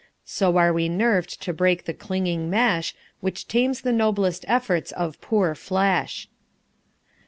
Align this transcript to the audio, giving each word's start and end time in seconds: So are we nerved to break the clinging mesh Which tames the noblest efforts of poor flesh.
So 0.25 0.57
are 0.57 0.73
we 0.73 0.89
nerved 0.89 1.39
to 1.43 1.53
break 1.53 1.85
the 1.85 1.93
clinging 1.93 2.49
mesh 2.49 2.95
Which 3.19 3.47
tames 3.47 3.81
the 3.81 3.91
noblest 3.93 4.43
efforts 4.47 4.91
of 4.91 5.21
poor 5.21 5.53
flesh. 5.53 6.27